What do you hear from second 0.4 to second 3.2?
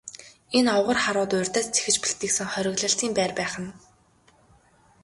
Энэ овгор харууд урьдаас зэхэж бэлтгэсэн хориглолтын